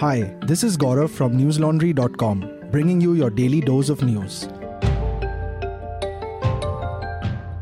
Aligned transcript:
Hi, 0.00 0.36
this 0.42 0.62
is 0.62 0.76
Gaurav 0.76 1.08
from 1.08 1.38
newslaundry.com, 1.38 2.68
bringing 2.70 3.00
you 3.00 3.14
your 3.14 3.30
daily 3.30 3.62
dose 3.62 3.88
of 3.88 4.02
news. 4.02 4.46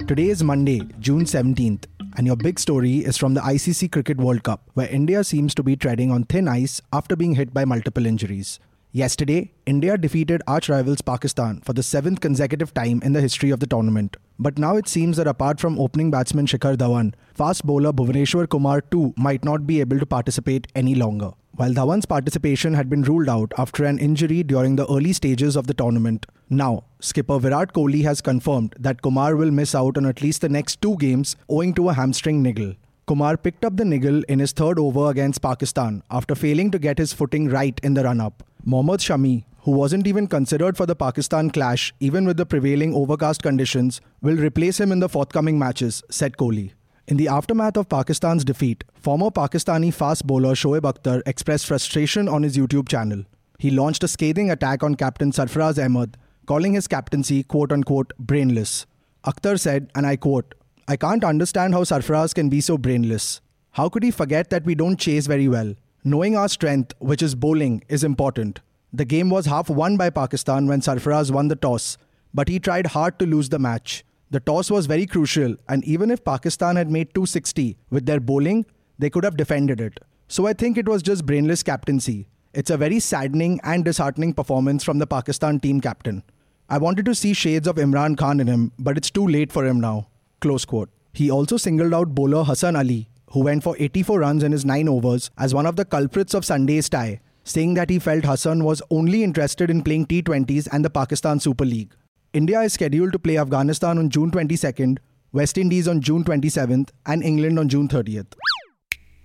Today 0.08 0.30
is 0.30 0.42
Monday, 0.42 0.80
June 0.98 1.26
17th, 1.26 1.84
and 2.16 2.26
your 2.26 2.34
big 2.34 2.58
story 2.58 3.04
is 3.04 3.16
from 3.16 3.34
the 3.34 3.40
ICC 3.40 3.92
Cricket 3.92 4.16
World 4.16 4.42
Cup, 4.42 4.68
where 4.74 4.88
India 4.88 5.22
seems 5.22 5.54
to 5.54 5.62
be 5.62 5.76
treading 5.76 6.10
on 6.10 6.24
thin 6.24 6.48
ice 6.48 6.80
after 6.92 7.14
being 7.14 7.36
hit 7.36 7.54
by 7.54 7.64
multiple 7.64 8.04
injuries. 8.04 8.58
Yesterday, 8.90 9.52
India 9.64 9.96
defeated 9.96 10.42
arch 10.48 10.68
rivals 10.68 11.02
Pakistan 11.02 11.60
for 11.60 11.72
the 11.72 11.84
seventh 11.84 12.20
consecutive 12.20 12.74
time 12.74 13.00
in 13.04 13.12
the 13.12 13.20
history 13.20 13.50
of 13.50 13.60
the 13.60 13.68
tournament. 13.68 14.16
But 14.40 14.58
now 14.58 14.76
it 14.76 14.88
seems 14.88 15.18
that 15.18 15.28
apart 15.28 15.60
from 15.60 15.78
opening 15.78 16.10
batsman 16.10 16.46
Shikhar 16.46 16.74
Dhawan, 16.76 17.14
fast 17.32 17.64
bowler 17.64 17.92
Bhuvneshwar 17.92 18.48
Kumar 18.48 18.80
too 18.80 19.14
might 19.16 19.44
not 19.44 19.68
be 19.68 19.78
able 19.78 20.00
to 20.00 20.06
participate 20.06 20.66
any 20.74 20.96
longer. 20.96 21.30
While 21.56 21.72
Dhawan's 21.72 22.04
participation 22.04 22.74
had 22.74 22.90
been 22.90 23.02
ruled 23.02 23.28
out 23.28 23.52
after 23.56 23.84
an 23.84 24.00
injury 24.00 24.42
during 24.42 24.74
the 24.74 24.90
early 24.92 25.12
stages 25.12 25.54
of 25.54 25.68
the 25.68 25.74
tournament, 25.74 26.26
now 26.50 26.82
skipper 26.98 27.38
Virat 27.38 27.72
Kohli 27.72 28.02
has 28.02 28.20
confirmed 28.20 28.74
that 28.80 29.02
Kumar 29.02 29.36
will 29.36 29.52
miss 29.52 29.72
out 29.72 29.96
on 29.96 30.04
at 30.04 30.20
least 30.20 30.40
the 30.40 30.48
next 30.48 30.82
two 30.82 30.96
games 30.96 31.36
owing 31.48 31.72
to 31.74 31.90
a 31.90 31.94
hamstring 31.94 32.42
niggle. 32.42 32.74
Kumar 33.06 33.36
picked 33.36 33.64
up 33.64 33.76
the 33.76 33.84
niggle 33.84 34.24
in 34.24 34.40
his 34.40 34.50
third 34.50 34.80
over 34.80 35.10
against 35.10 35.42
Pakistan 35.42 36.02
after 36.10 36.34
failing 36.34 36.72
to 36.72 36.78
get 36.80 36.98
his 36.98 37.12
footing 37.12 37.48
right 37.48 37.78
in 37.84 37.94
the 37.94 38.02
run 38.02 38.20
up. 38.20 38.42
Mohammad 38.64 38.98
Shami, 38.98 39.44
who 39.60 39.70
wasn't 39.70 40.08
even 40.08 40.26
considered 40.26 40.76
for 40.76 40.86
the 40.86 40.96
Pakistan 40.96 41.50
clash 41.50 41.94
even 42.00 42.26
with 42.26 42.36
the 42.36 42.46
prevailing 42.46 42.92
overcast 42.96 43.44
conditions, 43.44 44.00
will 44.22 44.36
replace 44.36 44.80
him 44.80 44.90
in 44.90 44.98
the 44.98 45.08
forthcoming 45.08 45.56
matches, 45.56 46.02
said 46.10 46.36
Kohli. 46.36 46.72
In 47.06 47.18
the 47.18 47.28
aftermath 47.28 47.76
of 47.76 47.90
Pakistan's 47.90 48.46
defeat, 48.46 48.82
former 48.94 49.30
Pakistani 49.30 49.92
fast 49.92 50.26
bowler 50.26 50.54
Shoaib 50.54 50.90
Akhtar 50.90 51.20
expressed 51.26 51.66
frustration 51.66 52.30
on 52.30 52.42
his 52.42 52.56
YouTube 52.56 52.88
channel. 52.88 53.24
He 53.58 53.70
launched 53.70 54.02
a 54.04 54.08
scathing 54.08 54.50
attack 54.50 54.82
on 54.82 54.94
captain 54.94 55.30
Sarfaraz 55.30 55.78
Ahmed, 55.78 56.16
calling 56.46 56.72
his 56.72 56.88
captaincy 56.88 57.42
quote 57.42 57.72
unquote 57.72 58.14
brainless. 58.18 58.86
Akhtar 59.26 59.60
said, 59.60 59.90
and 59.94 60.06
I 60.06 60.16
quote, 60.16 60.54
I 60.88 60.96
can't 60.96 61.24
understand 61.24 61.74
how 61.74 61.82
Sarfaraz 61.82 62.34
can 62.34 62.48
be 62.48 62.62
so 62.62 62.78
brainless. 62.78 63.42
How 63.72 63.90
could 63.90 64.02
he 64.02 64.10
forget 64.10 64.48
that 64.48 64.64
we 64.64 64.74
don't 64.74 64.98
chase 64.98 65.26
very 65.26 65.46
well? 65.46 65.74
Knowing 66.04 66.38
our 66.38 66.48
strength, 66.48 66.94
which 67.00 67.22
is 67.22 67.34
bowling, 67.34 67.84
is 67.90 68.02
important. 68.02 68.60
The 68.94 69.04
game 69.04 69.28
was 69.28 69.44
half 69.44 69.68
won 69.68 69.98
by 69.98 70.08
Pakistan 70.08 70.68
when 70.68 70.80
Sarfaraz 70.80 71.30
won 71.30 71.48
the 71.48 71.56
toss, 71.56 71.98
but 72.32 72.48
he 72.48 72.58
tried 72.58 72.86
hard 72.88 73.18
to 73.18 73.26
lose 73.26 73.50
the 73.50 73.58
match. 73.58 74.04
The 74.30 74.40
toss 74.40 74.70
was 74.70 74.86
very 74.86 75.06
crucial, 75.06 75.56
and 75.68 75.84
even 75.84 76.10
if 76.10 76.24
Pakistan 76.24 76.76
had 76.76 76.90
made 76.90 77.14
260 77.14 77.76
with 77.90 78.06
their 78.06 78.20
bowling, 78.20 78.66
they 78.98 79.10
could 79.10 79.24
have 79.24 79.36
defended 79.36 79.80
it. 79.80 80.00
So 80.28 80.46
I 80.46 80.52
think 80.52 80.78
it 80.78 80.88
was 80.88 81.02
just 81.02 81.26
brainless 81.26 81.62
captaincy. 81.62 82.26
It's 82.52 82.70
a 82.70 82.76
very 82.76 83.00
saddening 83.00 83.60
and 83.64 83.84
disheartening 83.84 84.32
performance 84.32 84.84
from 84.84 84.98
the 84.98 85.06
Pakistan 85.06 85.60
team 85.60 85.80
captain. 85.80 86.22
I 86.68 86.78
wanted 86.78 87.04
to 87.06 87.14
see 87.14 87.34
shades 87.34 87.68
of 87.68 87.76
Imran 87.76 88.16
Khan 88.16 88.40
in 88.40 88.46
him, 88.46 88.72
but 88.78 88.96
it's 88.96 89.10
too 89.10 89.26
late 89.26 89.52
for 89.52 89.66
him 89.66 89.80
now. 89.80 90.08
Close 90.40 90.64
quote. 90.64 90.88
He 91.12 91.30
also 91.30 91.56
singled 91.56 91.92
out 91.92 92.14
bowler 92.14 92.44
Hassan 92.44 92.76
Ali, 92.76 93.08
who 93.30 93.40
went 93.40 93.62
for 93.62 93.76
84 93.78 94.20
runs 94.20 94.42
in 94.42 94.52
his 94.52 94.64
9 94.64 94.88
overs, 94.88 95.30
as 95.36 95.54
one 95.54 95.66
of 95.66 95.76
the 95.76 95.84
culprits 95.84 96.34
of 96.34 96.44
Sunday's 96.44 96.88
tie, 96.88 97.20
saying 97.42 97.74
that 97.74 97.90
he 97.90 97.98
felt 97.98 98.24
Hassan 98.24 98.64
was 98.64 98.82
only 98.90 99.22
interested 99.22 99.70
in 99.70 99.82
playing 99.82 100.06
T20s 100.06 100.68
and 100.72 100.84
the 100.84 100.90
Pakistan 100.90 101.40
Super 101.40 101.64
League. 101.64 101.94
India 102.34 102.60
is 102.62 102.72
scheduled 102.72 103.12
to 103.12 103.18
play 103.20 103.38
Afghanistan 103.38 103.96
on 103.96 104.10
June 104.10 104.28
22nd, 104.28 104.98
West 105.30 105.56
Indies 105.56 105.86
on 105.86 106.00
June 106.00 106.24
27th, 106.24 106.88
and 107.06 107.22
England 107.22 107.60
on 107.60 107.68
June 107.68 107.86
30th. 107.86 108.34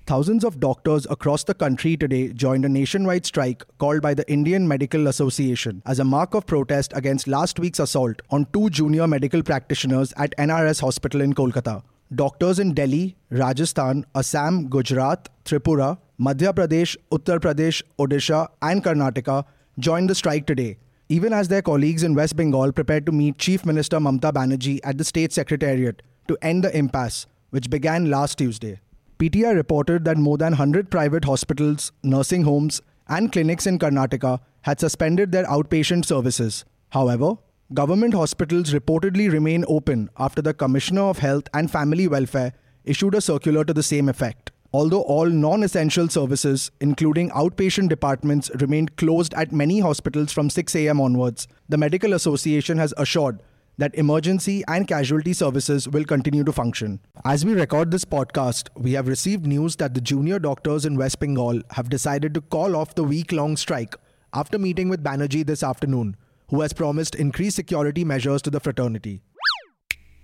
Thousands 0.05 0.43
of 0.43 0.59
doctors 0.59 1.07
across 1.09 1.43
the 1.43 1.55
country 1.55 1.97
today 1.97 2.31
joined 2.33 2.65
a 2.65 2.69
nationwide 2.69 3.25
strike 3.25 3.63
called 3.79 4.03
by 4.03 4.13
the 4.13 4.31
Indian 4.31 4.67
Medical 4.67 5.07
Association 5.07 5.81
as 5.87 5.97
a 5.97 6.03
mark 6.03 6.35
of 6.35 6.45
protest 6.45 6.91
against 6.95 7.27
last 7.27 7.57
week's 7.57 7.79
assault 7.79 8.21
on 8.29 8.45
two 8.53 8.69
junior 8.69 9.07
medical 9.07 9.41
practitioners 9.41 10.13
at 10.17 10.37
NRS 10.37 10.79
Hospital 10.81 11.21
in 11.21 11.33
Kolkata. 11.33 11.81
Doctors 12.13 12.59
in 12.59 12.75
Delhi, 12.75 13.17
Rajasthan, 13.31 14.05
Assam, 14.13 14.67
Gujarat, 14.69 15.29
Tripura, 15.45 15.97
Madhya 16.21 16.53
Pradesh, 16.53 16.95
Uttar 17.11 17.39
Pradesh, 17.39 17.81
Odisha, 17.97 18.49
and 18.61 18.83
Karnataka 18.83 19.45
joined 19.79 20.11
the 20.11 20.15
strike 20.15 20.45
today, 20.45 20.77
even 21.09 21.33
as 21.33 21.47
their 21.47 21.61
colleagues 21.61 22.03
in 22.03 22.13
West 22.15 22.35
Bengal 22.35 22.71
prepared 22.71 23.05
to 23.07 23.11
meet 23.11 23.37
Chief 23.37 23.65
Minister 23.65 23.97
Mamta 23.97 24.31
Banerjee 24.31 24.79
at 24.83 24.97
the 24.97 25.03
state 25.03 25.33
secretariat 25.33 26.01
to 26.27 26.37
end 26.41 26.63
the 26.63 26.75
impasse, 26.77 27.25
which 27.49 27.69
began 27.69 28.09
last 28.09 28.37
Tuesday. 28.37 28.79
PTI 29.17 29.55
reported 29.55 30.05
that 30.05 30.17
more 30.17 30.37
than 30.37 30.53
100 30.53 30.89
private 30.89 31.25
hospitals, 31.25 31.91
nursing 32.03 32.43
homes, 32.43 32.81
and 33.07 33.31
clinics 33.31 33.67
in 33.67 33.79
Karnataka 33.79 34.39
had 34.61 34.79
suspended 34.79 35.31
their 35.31 35.45
outpatient 35.45 36.05
services. 36.05 36.63
However, 36.89 37.37
Government 37.71 38.15
hospitals 38.15 38.73
reportedly 38.73 39.31
remain 39.31 39.63
open 39.67 40.09
after 40.17 40.41
the 40.41 40.55
Commissioner 40.55 41.03
of 41.03 41.19
Health 41.19 41.43
and 41.53 41.69
Family 41.69 42.07
Welfare 42.07 42.53
issued 42.83 43.13
a 43.13 43.21
circular 43.21 43.63
to 43.63 43.75
the 43.75 43.83
same 43.83 44.09
effect. 44.09 44.51
Although 44.71 45.01
all 45.01 45.25
non 45.25 45.63
essential 45.63 46.09
services, 46.09 46.69
including 46.79 47.31
outpatient 47.31 47.89
departments, 47.89 48.51
remained 48.59 48.97
closed 48.97 49.33
at 49.33 49.51
many 49.51 49.79
hospitals 49.79 50.31
from 50.31 50.49
6 50.49 50.75
am 50.75 51.01
onwards, 51.01 51.47
the 51.67 51.77
Medical 51.77 52.13
Association 52.13 52.77
has 52.77 52.93
assured 52.97 53.41
that 53.79 53.95
emergency 53.95 54.63
and 54.67 54.87
casualty 54.87 55.33
services 55.33 55.87
will 55.87 56.03
continue 56.03 56.43
to 56.43 56.51
function. 56.51 56.99
As 57.25 57.45
we 57.45 57.53
record 57.53 57.89
this 57.89 58.05
podcast, 58.05 58.67
we 58.75 58.91
have 58.91 59.07
received 59.07 59.47
news 59.47 59.77
that 59.77 59.93
the 59.93 60.01
junior 60.01 60.37
doctors 60.37 60.85
in 60.85 60.97
West 60.97 61.19
Bengal 61.19 61.61
have 61.71 61.89
decided 61.89 62.33
to 62.33 62.41
call 62.41 62.75
off 62.75 62.93
the 62.93 63.03
week 63.03 63.31
long 63.31 63.57
strike 63.57 63.95
after 64.33 64.59
meeting 64.59 64.89
with 64.89 65.03
Banerjee 65.03 65.45
this 65.45 65.63
afternoon 65.63 66.15
who 66.49 66.61
has 66.61 66.73
promised 66.73 67.15
increased 67.15 67.55
security 67.55 68.03
measures 68.03 68.41
to 68.41 68.49
the 68.49 68.59
fraternity. 68.59 69.21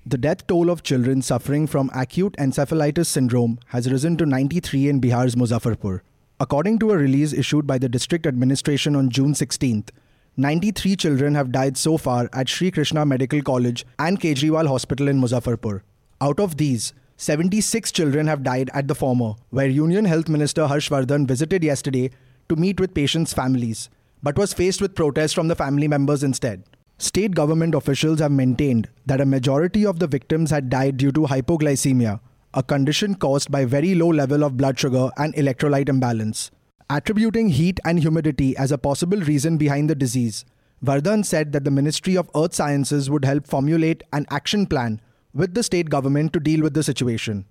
The 0.07 0.19
death 0.19 0.45
toll 0.45 0.69
of 0.69 0.83
children 0.83 1.23
suffering 1.23 1.66
from 1.66 1.89
acute 1.95 2.35
encephalitis 2.38 3.07
syndrome 3.07 3.57
has 3.69 3.91
risen 3.91 4.17
to 4.17 4.25
93 4.27 4.88
in 4.88 5.01
Bihar's 5.01 5.33
Muzaffarpur. 5.33 6.01
According 6.39 6.77
to 6.79 6.91
a 6.91 6.97
release 6.97 7.33
issued 7.33 7.66
by 7.66 7.79
the 7.79 7.89
district 7.89 8.27
administration 8.27 8.95
on 8.95 9.09
June 9.09 9.33
16th, 9.33 9.89
93 10.38 10.95
children 10.95 11.33
have 11.33 11.51
died 11.51 11.75
so 11.75 11.97
far 11.97 12.29
at 12.33 12.47
Sri 12.47 12.69
Krishna 12.69 13.03
Medical 13.03 13.41
College 13.41 13.83
and 13.97 14.21
Kejriwal 14.21 14.67
Hospital 14.67 15.07
in 15.07 15.19
Muzaffarpur. 15.19 15.81
Out 16.22 16.39
of 16.39 16.57
these, 16.57 16.93
76 17.17 17.91
children 17.91 18.27
have 18.27 18.43
died 18.43 18.69
at 18.75 18.87
the 18.87 18.93
former, 18.93 19.33
where 19.49 19.67
Union 19.67 20.05
Health 20.05 20.29
Minister 20.29 20.67
Harshvardhan 20.67 21.27
visited 21.27 21.63
yesterday 21.63 22.11
to 22.47 22.55
meet 22.55 22.79
with 22.79 22.93
patients' 22.93 23.33
families 23.33 23.89
but 24.25 24.37
was 24.39 24.53
faced 24.53 24.81
with 24.81 24.95
protests 24.95 25.33
from 25.33 25.47
the 25.49 25.55
family 25.55 25.87
members 25.87 26.23
instead. 26.23 26.63
State 26.97 27.35
government 27.35 27.75
officials 27.75 28.19
have 28.19 28.31
maintained 28.31 28.89
that 29.06 29.19
a 29.19 29.25
majority 29.25 29.85
of 29.85 30.00
the 30.00 30.07
victims 30.07 30.50
had 30.50 30.69
died 30.69 30.95
due 30.95 31.11
to 31.11 31.22
hypoglycemia, 31.22 32.22
a 32.53 32.63
condition 32.63 33.16
caused 33.16 33.51
by 33.51 33.66
very 33.66 33.94
low 33.94 34.07
level 34.07 34.44
of 34.44 34.56
blood 34.56 34.79
sugar 34.79 35.09
and 35.17 35.34
electrolyte 35.35 35.89
imbalance. 35.89 36.51
Attributing 36.89 37.50
heat 37.50 37.79
and 37.84 38.00
humidity 38.00 38.55
as 38.55 38.72
a 38.72 38.78
possible 38.78 39.19
reason 39.19 39.57
behind 39.57 39.89
the 39.89 39.95
disease, 39.95 40.45
Vardhan 40.84 41.25
said 41.25 41.51
that 41.51 41.66
the 41.66 41.72
Ministry 41.72 42.16
of 42.16 42.29
Earth 42.35 42.53
Sciences 42.53 43.09
would 43.09 43.25
help 43.25 43.45
formulate 43.45 44.03
an 44.13 44.25
action 44.29 44.66
plan 44.66 45.01
with 45.34 45.53
the 45.53 45.63
state 45.63 45.89
government 45.89 46.31
to 46.31 46.39
deal 46.39 46.61
with 46.61 46.73
the 46.73 46.84
situation. 46.84 47.45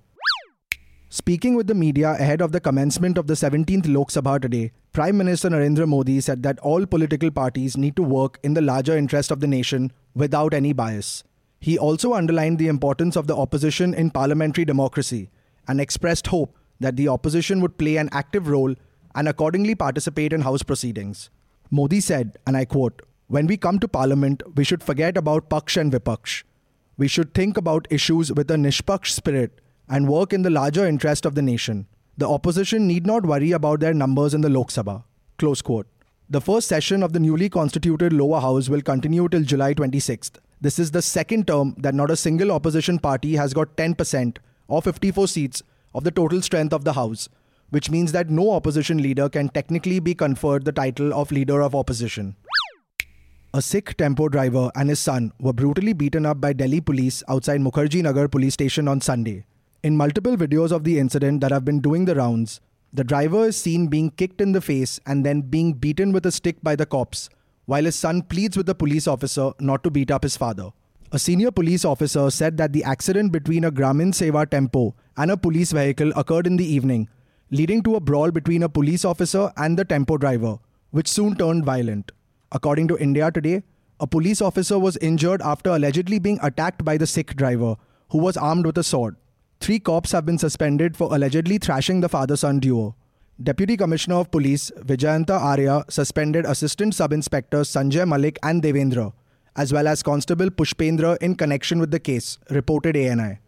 Speaking 1.10 1.54
with 1.54 1.66
the 1.66 1.75
media 1.75 2.12
ahead 2.12 2.41
of 2.41 2.53
the 2.53 2.60
commencement 2.60 3.19
of 3.19 3.27
the 3.27 3.34
17th 3.34 3.93
Lok 3.93 4.10
Sabha 4.10 4.41
today, 4.41 4.72
Prime 4.94 5.16
Minister 5.19 5.50
Narendra 5.50 5.88
Modi 5.88 6.21
said 6.21 6.44
that 6.44 6.60
all 6.60 6.87
political 6.87 7.28
parties 7.28 7.77
need 7.77 7.97
to 7.97 8.03
work 8.05 8.38
in 8.44 8.55
the 8.55 8.60
larger 8.60 8.97
interest 8.97 9.32
of 9.32 9.41
the 9.41 9.49
nation 9.49 9.91
without 10.15 10.55
any 10.55 10.72
bias. 10.72 11.25
He 11.59 11.77
also 11.77 12.15
underlined 12.15 12.60
the 12.60 12.69
importance 12.69 13.16
of 13.16 13.27
the 13.27 13.34
opposition 13.34 13.93
in 13.93 14.12
parliamentary 14.12 14.65
democracy 14.65 15.31
and 15.66 15.81
expressed 15.81 16.28
hope 16.28 16.56
that 16.78 16.94
the 16.94 17.09
opposition 17.09 17.60
would 17.60 17.77
play 17.77 17.97
an 17.97 18.09
active 18.13 18.47
role 18.47 18.77
and 19.16 19.27
accordingly 19.27 19.74
participate 19.74 20.33
in 20.33 20.42
House 20.42 20.63
proceedings. 20.63 21.28
Modi 21.72 21.98
said, 21.98 22.39
and 22.47 22.57
I 22.57 22.65
quote, 22.65 23.03
When 23.27 23.48
we 23.48 23.57
come 23.57 23.80
to 23.80 23.89
parliament, 23.89 24.45
we 24.54 24.63
should 24.63 24.84
forget 24.84 25.16
about 25.16 25.51
Paksh 25.51 25.77
and 25.77 25.91
Vipaksh. 25.91 26.45
We 26.97 27.09
should 27.09 27.34
think 27.34 27.57
about 27.57 27.89
issues 27.91 28.33
with 28.33 28.48
a 28.48 28.54
Nishpaksh 28.54 29.09
spirit 29.09 29.60
and 29.89 30.09
work 30.09 30.33
in 30.33 30.42
the 30.42 30.51
larger 30.51 30.86
interest 30.86 31.27
of 31.27 31.34
the 31.34 31.42
nation. 31.42 31.89
The 32.16 32.28
opposition 32.28 32.87
need 32.87 33.07
not 33.07 33.27
worry 33.27 33.51
about 33.51 33.81
their 33.81 33.93
numbers 33.93 34.34
in 34.34 34.41
the 34.41 34.49
Lok 34.49 34.69
Sabha. 34.69 35.03
Close 35.37 35.61
quote. 35.61 35.89
The 36.31 36.41
first 36.41 36.69
session 36.69 37.03
of 37.03 37.13
the 37.13 37.19
newly 37.19 37.49
constituted 37.49 38.13
lower 38.13 38.41
house 38.41 38.69
will 38.69 38.83
continue 38.83 39.28
till 39.28 39.43
July 39.43 39.75
26th. 39.75 40.39
This 40.61 40.78
is 40.78 40.93
the 40.93 41.03
second 41.03 41.49
term 41.49 41.75
that 41.78 41.95
not 41.95 42.13
a 42.13 42.16
single 42.16 42.53
opposition 42.53 43.01
party 43.01 43.34
has 43.34 43.53
got 43.53 43.77
10% 43.77 44.37
or 44.69 44.81
54 44.81 45.27
seats 45.27 45.63
of 45.93 46.05
the 46.05 46.13
total 46.13 46.41
strength 46.41 46.72
of 46.72 46.84
the 46.84 46.93
house, 46.93 47.28
which 47.71 47.91
means 47.91 48.13
that 48.13 48.31
no 48.31 48.53
opposition 48.53 49.03
leader 49.03 49.28
can 49.28 49.49
technically 49.49 49.99
be 49.99 50.15
conferred 50.15 50.65
the 50.65 50.72
title 50.72 51.13
of 51.13 51.33
leader 51.33 51.61
of 51.61 51.75
opposition. 51.75 52.37
A 53.53 53.61
Sikh 53.61 53.97
tempo 53.97 54.28
driver 54.28 54.71
and 54.77 54.89
his 54.89 55.01
son 55.01 55.33
were 55.41 55.53
brutally 55.53 55.93
beaten 55.93 56.25
up 56.27 56.41
by 56.41 56.53
Delhi 56.53 56.81
police 56.81 57.25
outside 57.28 57.61
Mukherjee 57.61 58.03
Nagar 58.03 58.28
police 58.28 58.55
station 58.55 58.87
on 58.87 59.01
Sunday. 59.01 59.45
In 59.84 59.98
multiple 59.98 60.34
videos 60.34 60.72
of 60.72 60.84
the 60.84 60.98
incident 60.98 61.42
that 61.42 61.53
have 61.53 61.66
been 61.66 61.81
doing 61.81 62.07
the 62.07 62.15
rounds, 62.15 62.59
The 62.95 63.04
driver 63.04 63.47
is 63.48 63.57
seen 63.59 63.89
being 63.89 64.10
kicked 64.10 64.41
in 64.41 64.53
the 64.53 64.60
face 64.63 64.98
and 65.04 65.27
then 65.27 65.42
being 65.42 65.75
beaten 65.75 66.10
with 66.10 66.25
a 66.25 66.33
stick 66.33 66.57
by 66.63 66.75
the 66.75 66.86
cops, 66.86 67.28
while 67.66 67.84
his 67.84 67.97
son 67.97 68.22
pleads 68.22 68.57
with 68.57 68.65
the 68.65 68.75
police 68.75 69.07
officer 69.07 69.51
not 69.59 69.83
to 69.84 69.91
beat 69.91 70.10
up 70.10 70.22
his 70.22 70.39
father. 70.39 70.71
A 71.13 71.19
senior 71.19 71.51
police 71.51 71.84
officer 71.84 72.31
said 72.31 72.57
that 72.57 72.72
the 72.72 72.84
accident 72.84 73.33
between 73.33 73.65
a 73.65 73.71
Gramin 73.71 74.13
Seva 74.13 74.48
tempo 74.48 74.95
and 75.16 75.31
a 75.31 75.36
police 75.36 75.72
vehicle 75.72 76.13
occurred 76.16 76.47
in 76.47 76.57
the 76.57 76.65
evening, 76.65 77.09
leading 77.51 77.83
to 77.83 77.97
a 77.97 78.01
brawl 78.01 78.30
between 78.30 78.63
a 78.63 78.71
police 78.71 79.04
officer 79.04 79.53
and 79.59 79.78
the 79.78 79.84
tempo 79.84 80.16
driver, 80.16 80.57
which 80.92 81.09
soon 81.09 81.37
turned 81.37 81.66
violent. 81.66 82.10
According 82.53 82.89
to 82.89 82.97
India 82.97 83.30
Today, 83.30 83.65
a 84.01 84.07
police 84.07 84.41
officer 84.41 84.78
was 84.78 84.97
injured 84.98 85.42
after 85.42 85.71
allegedly 85.71 86.21
being 86.21 86.39
attacked 86.42 86.87
by 86.87 86.97
the 86.97 87.07
Sikh 87.07 87.37
driver, 87.37 87.75
who 88.10 88.19
was 88.19 88.39
armed 88.39 88.65
with 88.65 88.78
a 88.78 88.84
sword. 88.84 89.16
Three 89.65 89.78
cops 89.78 90.13
have 90.13 90.27
been 90.27 90.37
suspended 90.37 90.95
for 90.95 91.15
allegedly 91.15 91.57
thrashing 91.57 92.03
the 92.03 92.09
father 92.11 92.37
son 92.37 92.59
duo. 92.61 92.97
Deputy 93.43 93.78
Commissioner 93.78 94.16
of 94.16 94.31
Police 94.31 94.71
Vijayanta 94.77 95.41
Arya 95.41 95.87
suspended 95.89 96.45
Assistant 96.45 96.95
Sub 96.95 97.15
Inspector 97.15 97.57
Sanjay 97.57 98.07
Malik 98.07 98.39
and 98.43 98.63
Devendra, 98.63 99.15
as 99.57 99.72
well 99.72 99.89
as 99.89 100.03
Constable 100.03 100.51
Pushpendra 100.51 101.16
in 101.22 101.34
connection 101.34 101.81
with 101.81 101.91
the 101.91 101.99
case, 101.99 102.37
reported 102.51 102.95
ANI. 102.95 103.39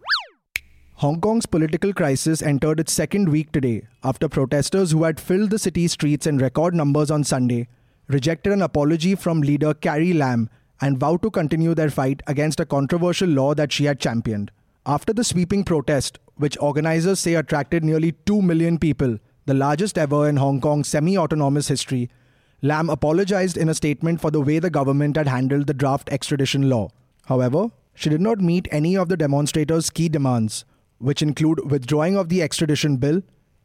Hong 0.95 1.21
Kong's 1.21 1.45
political 1.45 1.93
crisis 1.93 2.41
entered 2.41 2.81
its 2.81 2.95
second 2.95 3.29
week 3.29 3.53
today 3.53 3.87
after 4.03 4.27
protesters 4.27 4.93
who 4.93 5.05
had 5.05 5.21
filled 5.21 5.51
the 5.51 5.59
city 5.59 5.87
streets 5.87 6.27
in 6.27 6.39
record 6.39 6.75
numbers 6.75 7.11
on 7.11 7.25
Sunday 7.25 7.69
rejected 8.09 8.55
an 8.55 8.63
apology 8.63 9.15
from 9.17 9.43
leader 9.43 9.75
Carrie 9.75 10.15
Lam 10.15 10.49
and 10.81 10.99
vowed 10.99 11.21
to 11.21 11.31
continue 11.31 11.75
their 11.75 11.91
fight 11.91 12.23
against 12.27 12.59
a 12.59 12.65
controversial 12.65 13.29
law 13.29 13.53
that 13.53 13.71
she 13.71 13.85
had 13.85 14.01
championed. 14.01 14.51
After 14.89 15.13
the 15.13 15.25
sweeping 15.25 15.65
protest, 15.65 16.21
which 16.37 16.57
organizers 16.61 17.19
say 17.19 17.35
attracted 17.35 17.83
nearly 17.83 18.13
2 18.25 18.41
million 18.41 18.79
people, 18.79 19.19
the 19.45 19.53
largest 19.55 19.99
ever 19.99 20.29
in 20.29 20.37
Hong 20.37 20.61
Kong's 20.61 20.87
semi 20.87 21.19
autonomous 21.19 21.67
history, 21.67 22.09
Lam 22.63 22.89
apologized 22.89 23.57
in 23.57 23.69
a 23.69 23.75
statement 23.75 24.21
for 24.21 24.31
the 24.31 24.41
way 24.41 24.61
the 24.61 24.71
government 24.71 25.17
had 25.17 25.27
handled 25.27 25.67
the 25.67 25.75
draft 25.75 26.09
extradition 26.11 26.69
law. 26.71 26.89
However, 27.25 27.71
she 27.97 28.11
did 28.11 28.21
not 28.21 28.39
meet 28.41 28.69
any 28.71 28.97
of 28.97 29.09
the 29.09 29.17
demonstrators' 29.17 29.91
key 29.91 30.09
demands, 30.09 30.65
which 30.99 31.21
include 31.21 31.69
withdrawing 31.69 32.17
of 32.17 32.29
the 32.29 32.41
extradition 32.41 32.97
bill, 32.97 33.23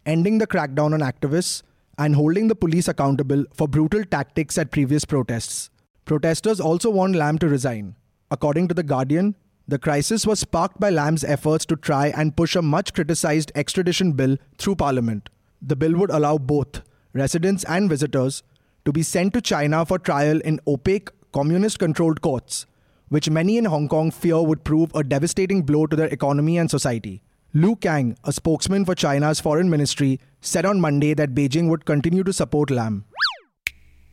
ending 0.08 0.40
the 0.40 0.48
crackdown 0.48 0.92
on 0.92 1.02
activists, 1.02 1.62
and 2.00 2.16
holding 2.16 2.48
the 2.48 2.56
police 2.56 2.88
accountable 2.88 3.46
for 3.54 3.68
brutal 3.68 4.04
tactics 4.06 4.58
at 4.58 4.72
previous 4.72 5.06
protests. 5.06 5.70
Protesters 6.04 6.60
also 6.60 6.90
want 6.90 7.16
Lam 7.16 7.38
to 7.38 7.48
resign. 7.48 7.96
According 8.32 8.70
to 8.70 8.74
The 8.74 8.82
Guardian, 8.82 9.36
the 9.72 9.80
crisis 9.80 10.28
was 10.28 10.42
sparked 10.42 10.82
by 10.82 10.90
Lam's 10.90 11.24
efforts 11.24 11.66
to 11.66 11.78
try 11.78 12.08
and 12.08 12.36
push 12.36 12.58
a 12.58 12.62
much 12.62 12.94
criticized 12.94 13.54
extradition 13.56 14.12
bill 14.12 14.36
through 14.58 14.76
Parliament. 14.76 15.30
The 15.62 15.78
bill 15.78 15.96
would 15.96 16.12
allow 16.12 16.38
both 16.38 16.82
residents 17.14 17.64
and 17.64 17.90
visitors 17.90 18.44
to 18.84 18.92
be 18.92 19.02
sent 19.02 19.34
to 19.34 19.40
China 19.40 19.86
for 19.86 19.98
trial 19.98 20.42
in 20.42 20.60
opaque, 20.68 21.10
communist 21.32 21.80
controlled 21.80 22.20
courts, 22.20 22.66
which 23.08 23.30
many 23.30 23.58
in 23.58 23.64
Hong 23.64 23.88
Kong 23.88 24.12
fear 24.12 24.42
would 24.42 24.66
prove 24.66 24.94
a 24.94 25.06
devastating 25.06 25.62
blow 25.62 25.88
to 25.88 25.96
their 25.96 26.08
economy 26.08 26.58
and 26.58 26.70
society. 26.70 27.24
Lu 27.54 27.78
Kang, 27.78 28.18
a 28.26 28.34
spokesman 28.34 28.84
for 28.84 28.94
China's 28.94 29.40
foreign 29.40 29.70
ministry, 29.70 30.20
said 30.42 30.66
on 30.66 30.82
Monday 30.82 31.14
that 31.14 31.34
Beijing 31.34 31.70
would 31.70 31.86
continue 31.86 32.26
to 32.26 32.34
support 32.34 32.72
Lam. 32.72 33.06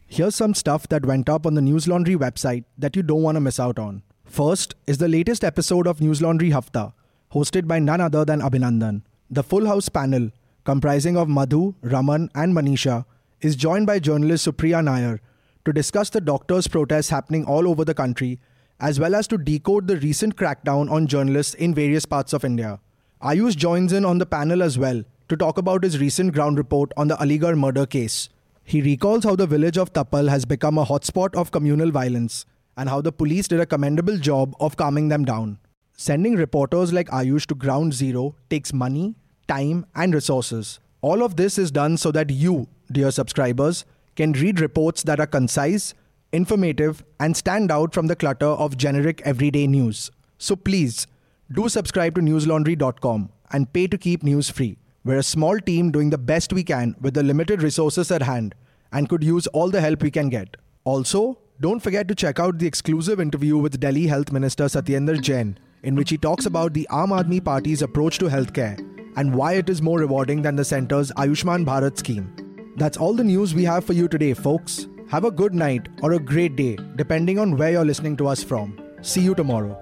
Here's 0.06 0.36
some 0.36 0.54
stuff 0.54 0.88
that 0.90 1.04
went 1.04 1.28
up 1.28 1.46
on 1.46 1.54
the 1.54 1.62
News 1.62 1.88
Laundry 1.88 2.14
website 2.14 2.62
that 2.78 2.94
you 2.94 3.02
don't 3.02 3.24
want 3.24 3.34
to 3.34 3.40
miss 3.40 3.58
out 3.58 3.80
on. 3.80 4.04
First 4.28 4.74
is 4.86 4.98
the 4.98 5.08
latest 5.08 5.42
episode 5.42 5.86
of 5.86 6.02
News 6.02 6.20
Laundry 6.20 6.50
Hafta, 6.50 6.92
hosted 7.32 7.66
by 7.66 7.78
none 7.78 8.00
other 8.00 8.26
than 8.26 8.40
Abhinandan. 8.40 9.02
The 9.30 9.42
Full 9.42 9.66
House 9.66 9.88
panel, 9.88 10.30
comprising 10.64 11.16
of 11.16 11.30
Madhu, 11.30 11.74
Raman, 11.80 12.30
and 12.34 12.54
Manisha, 12.54 13.06
is 13.40 13.56
joined 13.56 13.86
by 13.86 13.98
journalist 13.98 14.46
Supriya 14.46 14.84
Nair 14.84 15.20
to 15.64 15.72
discuss 15.72 16.10
the 16.10 16.20
doctors' 16.20 16.68
protests 16.68 17.08
happening 17.08 17.46
all 17.46 17.66
over 17.66 17.86
the 17.86 17.94
country, 17.94 18.38
as 18.78 19.00
well 19.00 19.14
as 19.14 19.26
to 19.28 19.38
decode 19.38 19.88
the 19.88 19.96
recent 19.96 20.36
crackdown 20.36 20.90
on 20.90 21.06
journalists 21.06 21.54
in 21.54 21.74
various 21.74 22.04
parts 22.04 22.34
of 22.34 22.44
India. 22.44 22.80
Ayush 23.22 23.56
joins 23.56 23.94
in 23.94 24.04
on 24.04 24.18
the 24.18 24.26
panel 24.26 24.62
as 24.62 24.78
well 24.78 25.02
to 25.30 25.36
talk 25.38 25.56
about 25.56 25.82
his 25.82 25.98
recent 25.98 26.34
ground 26.34 26.58
report 26.58 26.92
on 26.98 27.08
the 27.08 27.16
Aligarh 27.16 27.56
murder 27.56 27.86
case. 27.86 28.28
He 28.62 28.82
recalls 28.82 29.24
how 29.24 29.36
the 29.36 29.46
village 29.46 29.78
of 29.78 29.94
Tappal 29.94 30.28
has 30.28 30.44
become 30.44 30.76
a 30.76 30.84
hotspot 30.84 31.34
of 31.34 31.50
communal 31.50 31.90
violence 31.90 32.44
and 32.78 32.88
how 32.88 33.00
the 33.02 33.12
police 33.12 33.48
did 33.48 33.60
a 33.60 33.66
commendable 33.66 34.16
job 34.16 34.54
of 34.60 34.76
calming 34.76 35.08
them 35.08 35.24
down. 35.24 35.58
Sending 35.92 36.36
reporters 36.36 36.92
like 36.92 37.08
Ayush 37.08 37.46
to 37.46 37.56
ground 37.56 37.92
zero 37.92 38.36
takes 38.48 38.72
money, 38.72 39.16
time, 39.48 39.84
and 39.96 40.14
resources. 40.14 40.78
All 41.00 41.24
of 41.24 41.34
this 41.34 41.58
is 41.58 41.72
done 41.72 41.96
so 41.96 42.12
that 42.12 42.30
you, 42.30 42.68
dear 42.92 43.10
subscribers, 43.10 43.84
can 44.14 44.32
read 44.32 44.60
reports 44.60 45.02
that 45.02 45.18
are 45.18 45.26
concise, 45.26 45.92
informative, 46.32 47.04
and 47.18 47.36
stand 47.36 47.72
out 47.72 47.92
from 47.92 48.06
the 48.06 48.16
clutter 48.16 48.46
of 48.46 48.76
generic 48.76 49.22
everyday 49.24 49.66
news. 49.66 50.10
So 50.38 50.54
please, 50.54 51.08
do 51.50 51.68
subscribe 51.68 52.14
to 52.14 52.20
newslaundry.com 52.20 53.30
and 53.50 53.72
pay 53.72 53.88
to 53.88 53.98
keep 53.98 54.22
news 54.22 54.50
free. 54.50 54.78
We're 55.04 55.18
a 55.18 55.22
small 55.24 55.58
team 55.58 55.90
doing 55.90 56.10
the 56.10 56.18
best 56.18 56.52
we 56.52 56.62
can 56.62 56.94
with 57.00 57.14
the 57.14 57.22
limited 57.24 57.60
resources 57.60 58.12
at 58.12 58.22
hand 58.22 58.54
and 58.92 59.08
could 59.08 59.24
use 59.24 59.48
all 59.48 59.68
the 59.68 59.80
help 59.80 60.02
we 60.02 60.12
can 60.12 60.28
get. 60.28 60.56
Also, 60.84 61.38
don't 61.60 61.80
forget 61.80 62.06
to 62.06 62.14
check 62.14 62.38
out 62.38 62.58
the 62.58 62.66
exclusive 62.68 63.18
interview 63.18 63.58
with 63.58 63.80
Delhi 63.80 64.06
Health 64.06 64.30
Minister 64.30 64.66
Satyendra 64.66 65.20
Jain, 65.20 65.58
in 65.82 65.96
which 65.96 66.10
he 66.10 66.16
talks 66.16 66.46
about 66.46 66.72
the 66.72 66.86
Aam 66.88 67.08
Aadmi 67.08 67.44
Party's 67.44 67.82
approach 67.82 68.18
to 68.18 68.26
healthcare 68.26 68.78
and 69.16 69.34
why 69.34 69.54
it 69.54 69.68
is 69.68 69.82
more 69.82 69.98
rewarding 69.98 70.40
than 70.42 70.54
the 70.54 70.64
centre's 70.64 71.10
Ayushman 71.12 71.64
Bharat 71.64 71.98
scheme. 71.98 72.32
That's 72.76 72.96
all 72.96 73.12
the 73.12 73.24
news 73.24 73.56
we 73.56 73.64
have 73.64 73.84
for 73.84 73.92
you 73.92 74.06
today, 74.06 74.34
folks. 74.34 74.86
Have 75.10 75.24
a 75.24 75.32
good 75.32 75.52
night 75.52 75.88
or 76.00 76.12
a 76.12 76.20
great 76.20 76.54
day, 76.54 76.78
depending 76.94 77.40
on 77.40 77.56
where 77.56 77.72
you're 77.72 77.84
listening 77.84 78.16
to 78.18 78.28
us 78.28 78.44
from. 78.44 78.78
See 79.02 79.22
you 79.22 79.34
tomorrow. 79.34 79.76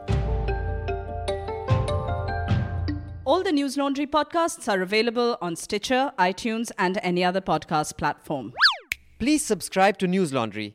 All 3.26 3.43
the 3.43 3.52
News 3.52 3.76
Laundry 3.76 4.06
podcasts 4.06 4.67
are 4.72 4.81
available 4.81 5.37
on 5.43 5.56
Stitcher, 5.56 6.12
iTunes, 6.19 6.70
and 6.79 6.99
any 7.02 7.22
other 7.22 7.43
podcast 7.43 7.99
platform. 7.99 8.55
Please 9.19 9.44
subscribe 9.44 9.99
to 9.99 10.06
News 10.06 10.32
Laundry. 10.32 10.75